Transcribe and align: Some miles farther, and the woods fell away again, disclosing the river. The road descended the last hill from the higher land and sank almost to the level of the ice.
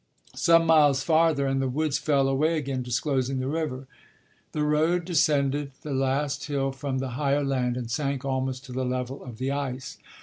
Some 0.33 0.65
miles 0.65 1.03
farther, 1.03 1.45
and 1.45 1.61
the 1.61 1.69
woods 1.69 1.99
fell 1.99 2.27
away 2.27 2.57
again, 2.57 2.81
disclosing 2.81 3.37
the 3.37 3.47
river. 3.47 3.85
The 4.51 4.63
road 4.63 5.05
descended 5.05 5.73
the 5.83 5.93
last 5.93 6.45
hill 6.47 6.71
from 6.71 6.97
the 6.97 7.09
higher 7.09 7.43
land 7.43 7.77
and 7.77 7.91
sank 7.91 8.25
almost 8.25 8.65
to 8.65 8.71
the 8.71 8.83
level 8.83 9.23
of 9.23 9.37
the 9.37 9.51
ice. 9.51 9.99